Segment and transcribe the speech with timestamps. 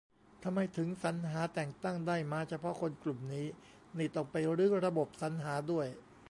[0.43, 3.47] ทำไมถึงสรรหาแต่งตั้งได้มาเฉพาะคนกลุ่มนี้
[3.97, 5.87] นี่ต้องไปรื้อระบบสรรหาด้วย